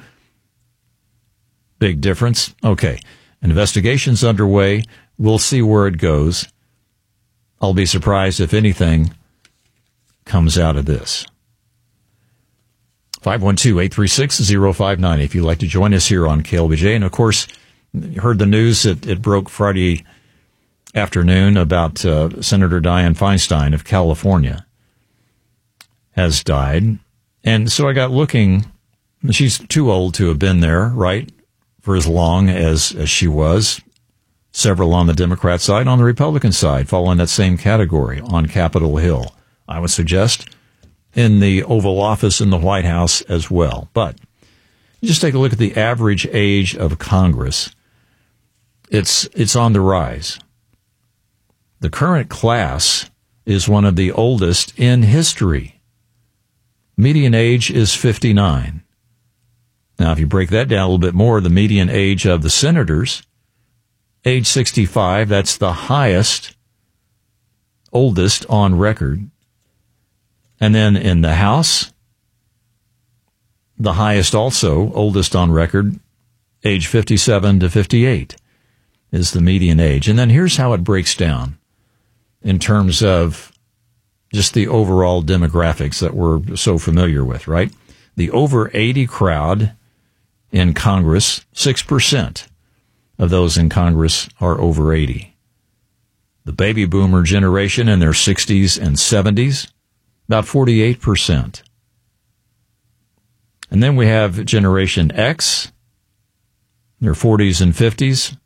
[1.79, 2.53] Big difference.
[2.63, 2.99] Okay.
[3.41, 4.83] Investigation's underway.
[5.17, 6.47] We'll see where it goes.
[7.61, 9.13] I'll be surprised if anything
[10.25, 11.25] comes out of this.
[13.21, 16.95] 512-836-0590 if you'd like to join us here on KLBJ.
[16.95, 17.45] And of course,
[17.93, 20.05] you heard the news that it broke Friday
[20.95, 24.65] afternoon about uh, Senator Dianne Feinstein of California
[26.11, 26.97] has died.
[27.43, 28.65] And so I got looking.
[29.29, 31.31] She's too old to have been there, right?
[31.81, 33.81] For as long as, as she was.
[34.53, 38.47] Several on the Democrat side, on the Republican side, fall in that same category on
[38.47, 39.33] Capitol Hill.
[39.67, 40.49] I would suggest
[41.13, 43.89] in the Oval Office in the White House as well.
[43.93, 44.17] But
[45.03, 47.73] just take a look at the average age of Congress.
[48.89, 50.39] It's, it's on the rise.
[51.79, 53.09] The current class
[53.45, 55.81] is one of the oldest in history.
[56.95, 58.83] Median age is 59.
[60.01, 62.49] Now, if you break that down a little bit more, the median age of the
[62.49, 63.21] senators,
[64.25, 66.55] age 65, that's the highest,
[67.93, 69.29] oldest on record.
[70.59, 71.93] And then in the House,
[73.77, 75.99] the highest also, oldest on record,
[76.63, 78.35] age 57 to 58
[79.11, 80.07] is the median age.
[80.07, 81.59] And then here's how it breaks down
[82.41, 83.51] in terms of
[84.33, 87.71] just the overall demographics that we're so familiar with, right?
[88.15, 89.75] The over 80 crowd
[90.51, 92.47] in Congress, 6%
[93.17, 95.35] of those in Congress are over 80.
[96.43, 99.71] The baby boomer generation in their 60s and 70s,
[100.27, 101.61] about 48%.
[103.69, 105.71] And then we have Generation X,
[106.99, 108.37] their 40s and 50s,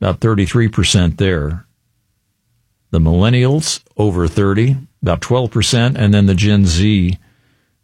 [0.00, 1.66] about 33% there.
[2.90, 7.18] The millennials over 30, about 12%, and then the Gen Z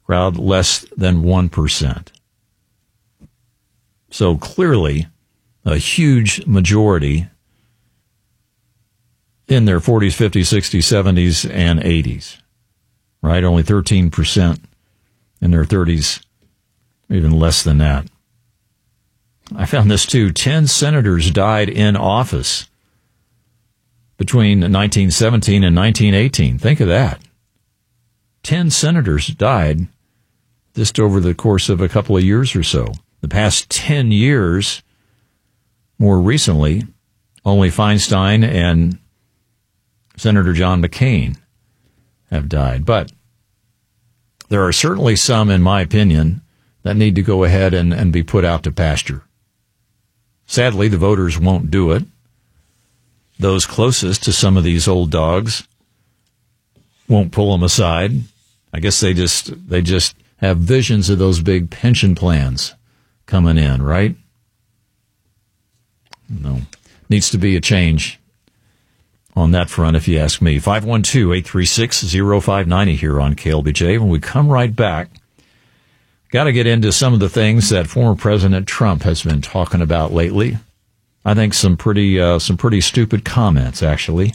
[0.04, 2.08] crowd less than 1%.
[4.10, 5.06] So clearly,
[5.64, 7.28] a huge majority
[9.46, 12.38] in their 40s, 50s, 60s, 70s, and 80s,
[13.22, 13.44] right?
[13.44, 14.60] Only 13%
[15.40, 16.22] in their 30s,
[17.10, 18.06] even less than that.
[19.56, 20.30] I found this too.
[20.30, 22.68] 10 senators died in office
[24.18, 26.58] between 1917 and 1918.
[26.58, 27.20] Think of that.
[28.42, 29.88] 10 senators died
[30.74, 32.92] just over the course of a couple of years or so.
[33.20, 34.82] The past 10 years,
[35.98, 36.84] more recently,
[37.44, 38.98] only Feinstein and
[40.16, 41.36] Senator John McCain
[42.30, 42.84] have died.
[42.84, 43.12] But
[44.48, 46.42] there are certainly some, in my opinion,
[46.82, 49.22] that need to go ahead and, and be put out to pasture.
[50.46, 52.04] Sadly, the voters won't do it.
[53.38, 55.66] Those closest to some of these old dogs
[57.08, 58.12] won't pull them aside.
[58.72, 62.74] I guess they just they just have visions of those big pension plans
[63.28, 64.16] coming in, right?
[66.28, 66.62] No.
[67.08, 68.18] Needs to be a change
[69.36, 70.58] on that front, if you ask me.
[70.58, 74.00] 512-836-0590 here on KLBJ.
[74.00, 75.10] When we come right back,
[76.32, 79.80] got to get into some of the things that former President Trump has been talking
[79.80, 80.58] about lately.
[81.24, 84.34] I think some pretty, uh, some pretty stupid comments, actually,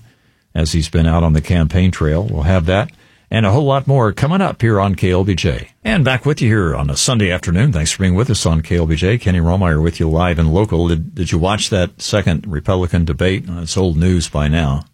[0.56, 2.24] as he's been out on the campaign trail.
[2.24, 2.90] We'll have that
[3.34, 5.70] and a whole lot more coming up here on KLBJ.
[5.84, 7.74] And back with you here on a Sunday afternoon.
[7.74, 9.20] Thanks for being with us on KLBJ.
[9.22, 10.88] Kenny Rahmeyer with you live and local.
[10.88, 13.50] Did, did you watch that second Republican debate?
[13.50, 14.86] Uh, it's old news by now.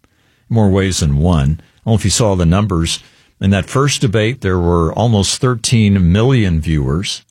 [0.47, 1.59] More ways than one.
[1.85, 3.03] I if you saw the numbers.
[3.41, 7.25] In that first debate, there were almost 13 million viewers.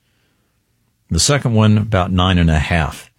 [1.09, 3.11] The second one, about nine and a half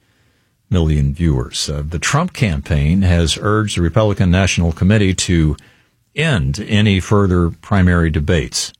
[0.70, 1.68] million viewers.
[1.68, 5.58] Uh, the Trump campaign has urged the Republican National Committee to
[6.20, 8.74] end any further primary debates.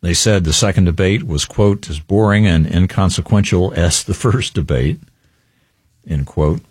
[0.00, 5.00] They said the second debate was, quote, as boring and inconsequential as the first debate,
[6.06, 6.62] end quote.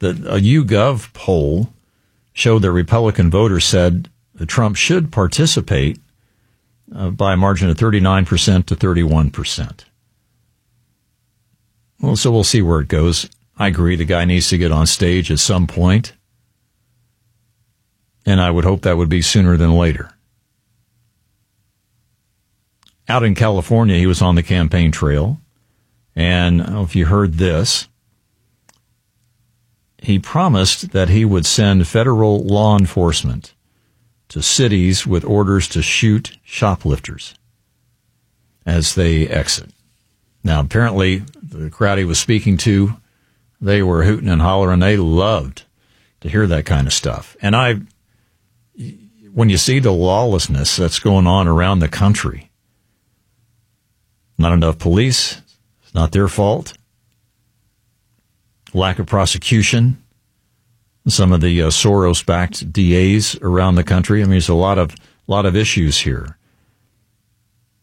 [0.00, 1.72] The, a YouGov poll
[2.32, 5.98] showed that Republican voters said that Trump should participate
[6.94, 9.84] uh, by a margin of 39% to 31%.
[12.00, 13.28] Well, so we'll see where it goes.
[13.58, 16.14] I agree the guy needs to get on stage at some point
[18.26, 20.12] and I would hope that would be sooner than later.
[23.08, 25.40] Out in California, he was on the campaign trail,
[26.14, 27.88] and if you heard this,
[29.98, 33.54] he promised that he would send federal law enforcement
[34.28, 37.34] to cities with orders to shoot shoplifters
[38.64, 39.70] as they exit.
[40.42, 42.96] Now, apparently, the crowd he was speaking to,
[43.60, 44.80] they were hooting and hollering.
[44.80, 45.64] They loved
[46.20, 47.36] to hear that kind of stuff.
[47.42, 47.80] And I
[49.32, 52.50] when you see the lawlessness that's going on around the country,
[54.38, 55.40] not enough police,
[55.82, 56.74] it's not their fault.
[58.72, 60.02] Lack of prosecution,
[61.08, 64.20] some of the uh, Soros backed DAs around the country.
[64.20, 64.94] I mean, there's a lot of,
[65.26, 66.36] lot of issues here.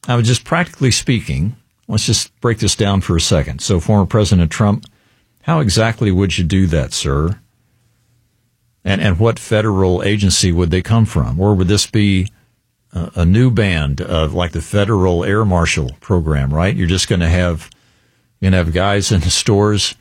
[0.07, 1.57] I was just practically speaking,
[1.87, 3.61] let's just break this down for a second.
[3.61, 4.85] So, former President Trump,
[5.41, 7.39] how exactly would you do that, sir?
[8.87, 11.41] And, and what federal agency would they come from?
[11.41, 12.31] Or would this be
[12.93, 16.73] a, a new band of like the federal air marshal program, right?
[16.73, 17.69] You're just going to have,
[18.41, 19.95] going to have guys in the stores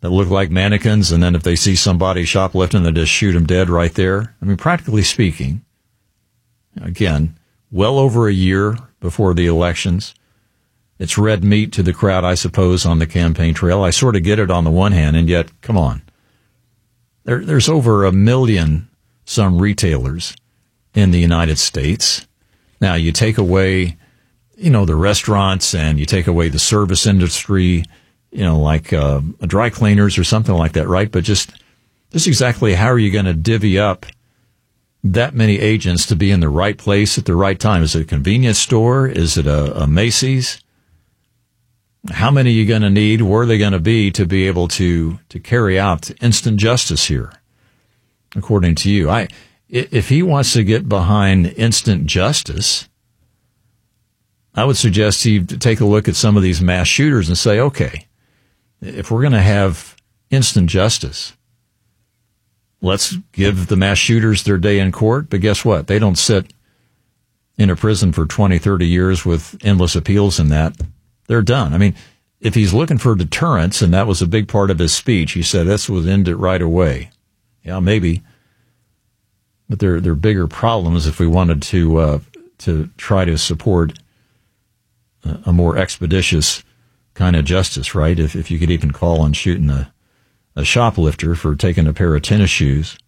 [0.00, 1.12] that look like mannequins.
[1.12, 4.34] And then if they see somebody shoplifting, they just shoot them dead right there.
[4.42, 5.64] I mean, practically speaking,
[6.82, 7.38] again,
[7.70, 10.12] well over a year before the elections.
[10.98, 13.84] It's red meat to the crowd, I suppose, on the campaign trail.
[13.84, 16.02] I sort of get it on the one hand, and yet, come on.
[17.24, 18.88] There, there's over a million
[19.24, 20.34] some retailers
[20.94, 22.26] in the United States.
[22.80, 23.96] Now you take away,
[24.56, 27.84] you know, the restaurants and you take away the service industry,
[28.30, 31.10] you know, like uh, dry cleaners or something like that, right?
[31.10, 31.52] But just
[32.10, 34.04] just exactly how are you going to divvy up
[35.04, 37.82] that many agents to be in the right place at the right time?
[37.82, 39.06] Is it a convenience store?
[39.06, 40.61] Is it a, a Macy's?
[42.10, 43.22] How many are you going to need?
[43.22, 47.06] Where are they going to be to be able to to carry out instant justice
[47.06, 47.32] here?
[48.34, 49.28] According to you, I
[49.68, 52.88] if he wants to get behind instant justice,
[54.54, 57.58] I would suggest he take a look at some of these mass shooters and say,
[57.58, 58.06] okay,
[58.80, 59.96] if we're going to have
[60.30, 61.34] instant justice,
[62.82, 65.30] let's give the mass shooters their day in court.
[65.30, 65.86] But guess what?
[65.86, 66.52] They don't sit
[67.56, 70.76] in a prison for 20, 30 years with endless appeals and that
[71.26, 71.74] they're done.
[71.74, 71.94] I mean,
[72.40, 75.42] if he's looking for deterrence, and that was a big part of his speech, he
[75.42, 77.10] said this would end it right away.
[77.62, 78.22] Yeah, maybe,
[79.68, 82.18] but there there are bigger problems if we wanted to uh,
[82.58, 83.98] to try to support
[85.46, 86.64] a more expeditious
[87.14, 88.18] kind of justice, right?
[88.18, 89.92] If if you could even call on shooting a
[90.56, 92.98] a shoplifter for taking a pair of tennis shoes,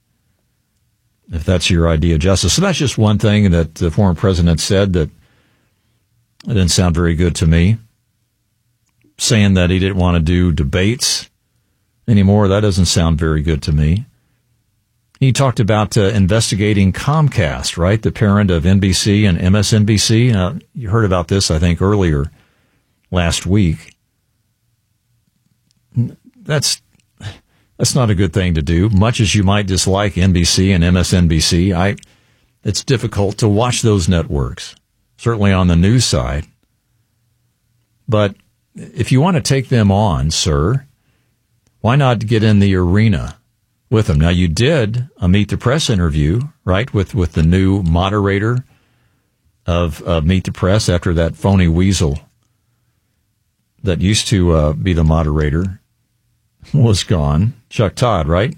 [1.33, 2.55] if that's your idea of justice.
[2.55, 5.11] So that's just one thing that the former president said that
[6.47, 7.79] didn't sound very good to me
[9.25, 11.29] saying that he didn't want to do debates
[12.07, 12.49] anymore.
[12.49, 14.07] That doesn't sound very good to me.
[15.21, 18.03] He talked about uh, investigating Comcast, right?
[18.03, 20.35] The parent of NBC and MSNBC.
[20.35, 22.31] Uh, you heard about this, I think, earlier
[23.11, 23.97] last week.
[26.37, 26.83] That's
[27.77, 28.89] that's not a good thing to do.
[28.91, 31.97] Much as you might dislike NBC and MSNBC, I
[32.63, 34.75] it's difficult to watch those networks,
[35.17, 36.47] certainly on the news side.
[38.09, 38.37] But
[38.75, 40.87] if you want to take them on, sir,
[41.81, 43.39] why not get in the arena
[43.91, 44.19] with them?
[44.19, 48.65] Now, you did a Meet the Press interview, right, with, with the new moderator
[49.67, 52.19] of uh, Meet the Press after that phony weasel
[53.83, 55.81] that used to uh, be the moderator
[56.73, 57.55] was gone.
[57.69, 58.57] Chuck Todd, right?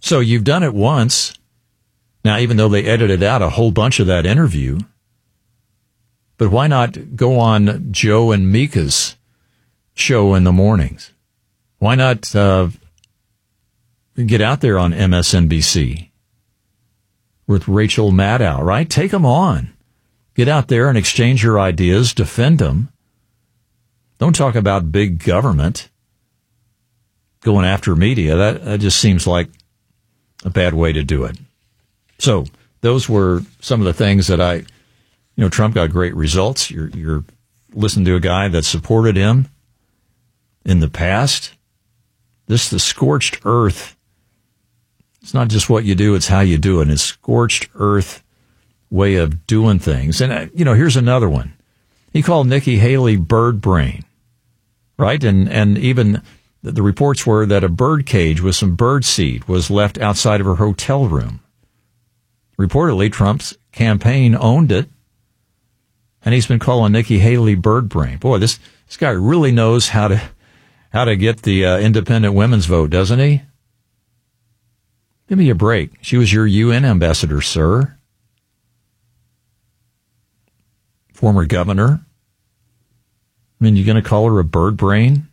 [0.00, 1.34] So you've done it once.
[2.24, 4.80] Now, even though they edited out a whole bunch of that interview,
[6.36, 9.16] but why not go on Joe and Mika's
[9.94, 11.12] show in the mornings.
[11.78, 12.68] Why not uh,
[14.16, 16.10] get out there on MSNBC
[17.46, 18.88] with Rachel Maddow, right?
[18.88, 19.72] Take them on.
[20.34, 22.88] Get out there and exchange your ideas, defend them.
[24.18, 25.88] Don't talk about big government
[27.40, 28.36] going after media.
[28.36, 29.48] That, that just seems like
[30.44, 31.36] a bad way to do it.
[32.18, 32.46] So
[32.80, 34.64] those were some of the things that I, you
[35.36, 36.70] know, Trump got great results.
[36.70, 37.24] You're, you're
[37.74, 39.48] listening to a guy that supported him
[40.64, 41.52] in the past.
[42.46, 43.96] This, the scorched earth.
[45.22, 46.90] It's not just what you do, it's how you do it.
[46.90, 48.22] It's scorched earth
[48.90, 50.20] way of doing things.
[50.20, 51.54] And, uh, you know, here's another one.
[52.12, 54.04] He called Nikki Haley bird brain,
[54.98, 55.22] right?
[55.22, 56.20] And, and even
[56.62, 60.46] the reports were that a bird cage with some bird seed was left outside of
[60.46, 61.40] her hotel room.
[62.58, 64.88] Reportedly, Trump's campaign owned it,
[66.24, 68.18] and he's been calling Nikki Haley bird brain.
[68.18, 70.22] Boy, this this guy really knows how to
[70.92, 73.42] how to get the uh, independent women's vote, doesn't he?
[75.28, 75.92] Give me a break.
[76.02, 77.96] She was your UN ambassador, sir.
[81.14, 82.04] Former governor.
[83.60, 85.28] I mean, you're going to call her a bird brain?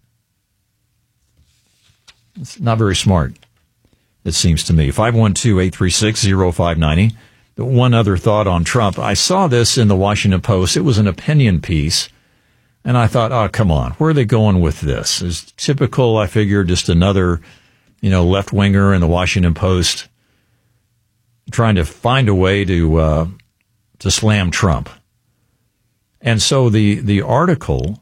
[2.40, 3.34] It's not very smart,
[4.24, 4.92] it seems to me.
[4.92, 6.22] 512 836
[6.56, 7.16] 0590.
[7.58, 8.98] One other thought on Trump.
[8.98, 10.78] I saw this in the Washington Post.
[10.78, 12.08] It was an opinion piece.
[12.86, 13.92] And I thought, oh, come on.
[13.94, 15.22] Where are they going with this?
[15.22, 17.42] Is typical, I figure, just another,
[18.02, 20.08] you know, left winger in the Washington Post
[21.52, 23.28] trying to find a way to, uh,
[24.00, 24.90] to slam Trump.
[26.22, 28.02] And so the, the article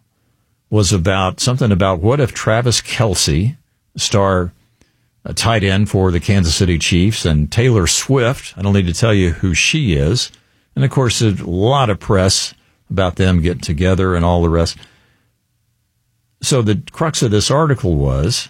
[0.69, 3.57] was about something about what if Travis Kelce,
[3.95, 4.51] star
[5.33, 8.53] tight end for the Kansas City Chiefs, and Taylor Swift.
[8.57, 10.31] I don't need to tell you who she is.
[10.75, 12.53] And of course, a lot of press
[12.89, 14.77] about them getting together and all the rest.
[16.41, 18.49] So the crux of this article was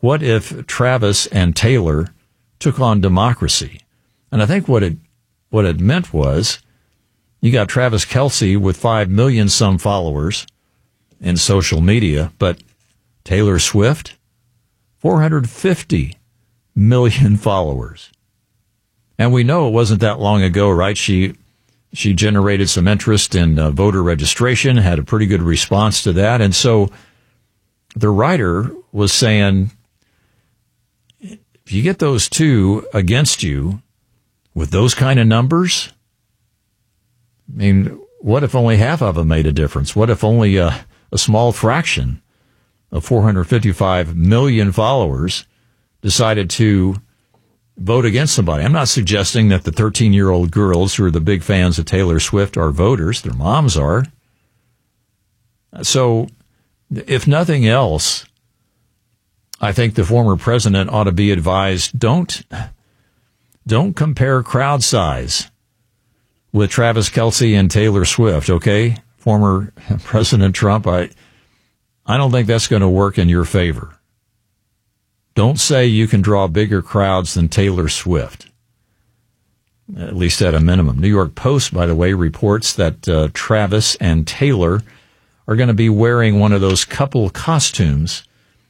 [0.00, 2.08] what if Travis and Taylor
[2.58, 3.80] took on democracy?
[4.30, 4.96] And I think what it
[5.50, 6.58] what it meant was
[7.40, 10.46] you got Travis Kelce with five million some followers
[11.20, 12.62] in social media, but
[13.24, 14.16] Taylor Swift
[14.98, 16.16] 450
[16.74, 18.10] million followers.
[19.18, 20.96] And we know it wasn't that long ago, right?
[20.96, 21.34] She
[21.92, 26.40] she generated some interest in uh, voter registration, had a pretty good response to that,
[26.40, 26.90] and so
[27.94, 29.70] the writer was saying,
[31.20, 33.82] if you get those two against you
[34.54, 35.92] with those kind of numbers,
[37.52, 39.96] I mean, what if only half of them made a difference?
[39.96, 42.22] What if only a, a small fraction
[42.90, 45.46] of 455 million followers
[46.02, 47.00] decided to
[47.76, 48.64] vote against somebody.
[48.64, 51.84] I'm not suggesting that the 13 year old girls who are the big fans of
[51.84, 53.22] Taylor Swift are voters.
[53.22, 54.04] Their moms are.
[55.82, 56.28] So,
[56.90, 58.24] if nothing else,
[59.60, 62.42] I think the former president ought to be advised don't,
[63.66, 65.50] don't compare crowd size
[66.52, 68.96] with Travis Kelce and Taylor Swift, okay?
[69.16, 69.72] Former
[70.04, 71.10] President Trump, I,
[72.06, 73.95] I don't think that's going to work in your favor.
[75.36, 78.46] Don't say you can draw bigger crowds than Taylor Swift,
[79.94, 80.98] at least at a minimum.
[80.98, 84.82] New York Post, by the way, reports that uh, Travis and Taylor
[85.46, 88.24] are going to be wearing one of those couple costumes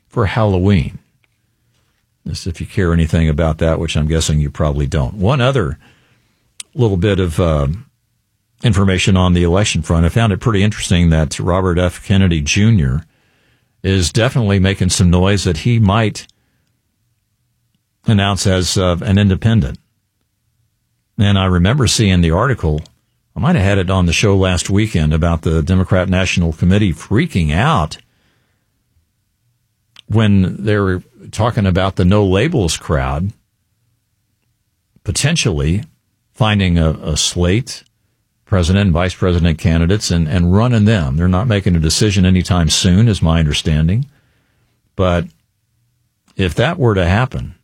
[0.08, 0.98] for Halloween.
[2.26, 5.14] Just if you care anything about that, which I'm guessing you probably don't.
[5.14, 5.78] One other
[6.74, 7.68] little bit of uh,
[8.64, 10.04] information on the election front.
[10.04, 12.04] I found it pretty interesting that Robert F.
[12.04, 12.96] Kennedy Jr
[13.84, 16.26] is definitely making some noise that he might
[18.06, 19.78] announce as uh, an independent.
[21.18, 22.80] And I remember seeing the article.
[23.34, 26.92] I might have had it on the show last weekend about the Democrat National Committee
[26.92, 27.98] freaking out
[30.06, 33.32] when they were talking about the no labels crowd
[35.04, 35.82] potentially
[36.32, 37.82] finding a, a slate
[38.44, 41.16] president and vice president candidates and, and running them.
[41.16, 44.06] They're not making a decision anytime soon, is my understanding.
[44.94, 45.26] But
[46.36, 47.55] if that were to happen,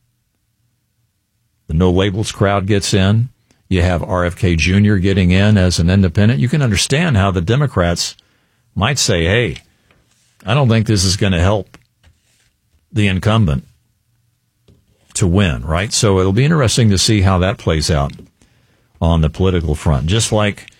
[1.82, 3.28] no labels crowd gets in.
[3.68, 4.96] You have RFK Jr.
[4.96, 6.38] getting in as an independent.
[6.38, 8.14] You can understand how the Democrats
[8.76, 9.56] might say, hey,
[10.46, 11.76] I don't think this is going to help
[12.92, 13.66] the incumbent
[15.14, 15.92] to win, right?
[15.92, 18.12] So it'll be interesting to see how that plays out
[19.00, 20.06] on the political front.
[20.06, 20.70] Just like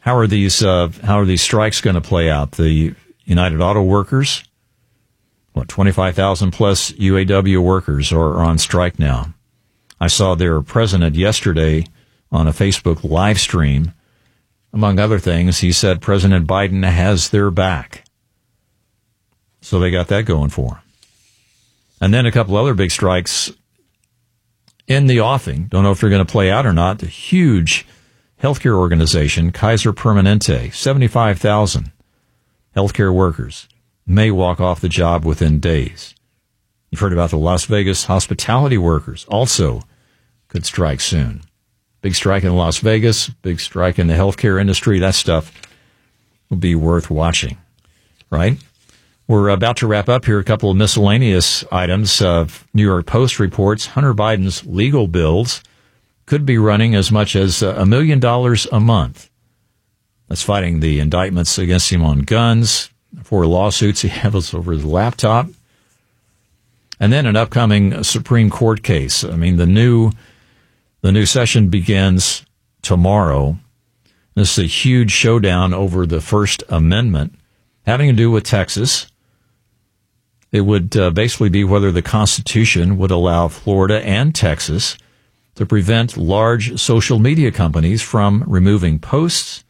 [0.00, 2.52] how are these uh, how are these strikes going to play out?
[2.52, 2.94] The
[3.24, 4.44] United Auto Workers,
[5.52, 9.34] what twenty five thousand plus UAW workers are, on strike now.
[10.00, 11.86] I saw their president yesterday
[12.30, 13.92] on a Facebook live stream.
[14.72, 18.04] Among other things, he said President Biden has their back.
[19.60, 20.78] So they got that going for them.
[22.00, 23.50] And then a couple other big strikes
[24.86, 25.64] in the offing.
[25.64, 26.98] Don't know if they're going to play out or not.
[26.98, 27.86] The huge
[28.42, 31.90] healthcare organization, Kaiser Permanente, 75,000
[32.76, 33.66] healthcare workers
[34.06, 36.14] may walk off the job within days.
[36.96, 39.82] You've heard about the Las Vegas hospitality workers also
[40.48, 41.42] could strike soon.
[42.00, 44.98] Big strike in Las Vegas, big strike in the healthcare industry.
[44.98, 45.52] That stuff
[46.48, 47.58] will be worth watching,
[48.30, 48.56] right?
[49.28, 50.38] We're about to wrap up here.
[50.38, 52.22] A couple of miscellaneous items.
[52.22, 55.62] Uh, New York Post reports Hunter Biden's legal bills
[56.24, 59.28] could be running as much as a million dollars a month.
[60.28, 62.88] That's fighting the indictments against him on guns,
[63.22, 65.48] four lawsuits he has over his laptop,
[66.98, 69.24] and then an upcoming Supreme Court case.
[69.24, 70.12] I mean, the new
[71.02, 72.44] the new session begins
[72.82, 73.58] tomorrow.
[74.34, 77.34] This is a huge showdown over the First Amendment
[77.86, 79.06] having to do with Texas.
[80.52, 84.96] It would uh, basically be whether the Constitution would allow Florida and Texas
[85.54, 89.64] to prevent large social media companies from removing posts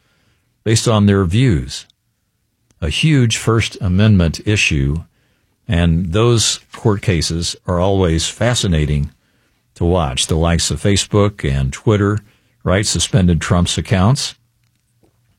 [0.64, 1.86] based on their views.
[2.80, 5.04] A huge First Amendment issue,
[5.68, 9.10] and those court cases are always fascinating
[9.74, 10.26] to watch.
[10.26, 12.18] The likes of Facebook and Twitter,
[12.62, 14.34] right, suspended Trump's accounts.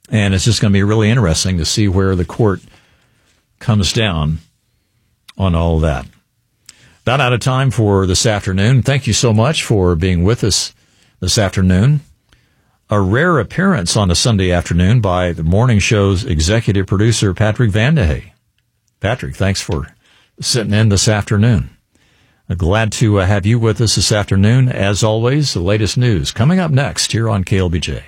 [0.09, 2.61] And it's just going to be really interesting to see where the court
[3.59, 4.39] comes down
[5.37, 6.05] on all that.
[7.01, 8.81] About out of time for this afternoon.
[8.81, 10.73] Thank you so much for being with us
[11.19, 12.01] this afternoon.
[12.89, 18.31] A rare appearance on a Sunday afternoon by the morning show's executive producer, Patrick Vandehay.
[18.99, 19.87] Patrick, thanks for
[20.39, 21.69] sitting in this afternoon.
[22.55, 24.69] Glad to uh, have you with us this afternoon.
[24.69, 28.03] As always, the latest news coming up next here on KLBJ.